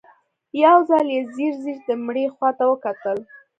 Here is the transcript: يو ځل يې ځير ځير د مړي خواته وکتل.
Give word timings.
يو 0.63 0.77
ځل 0.89 1.05
يې 1.15 1.21
ځير 1.35 1.53
ځير 1.63 1.77
د 1.87 1.89
مړي 2.05 2.25
خواته 2.35 2.63
وکتل. 2.67 3.17